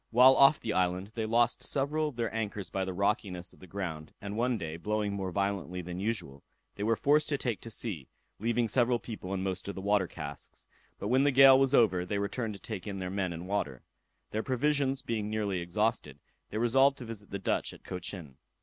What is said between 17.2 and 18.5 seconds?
the Dutch at Cochin.